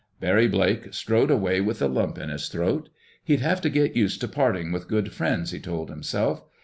Barry 0.19 0.47
Blake 0.47 0.95
strode 0.95 1.29
away 1.29 1.61
with 1.61 1.79
a 1.79 1.87
lump 1.87 2.17
in 2.17 2.29
his 2.29 2.49
throat. 2.49 2.89
He'd 3.23 3.41
have 3.41 3.61
to 3.61 3.69
get 3.69 3.95
used 3.95 4.19
to 4.21 4.27
parting 4.27 4.71
with 4.71 4.87
good 4.87 5.13
friends, 5.13 5.51
he 5.51 5.59
told 5.59 5.91
himself. 5.91 6.43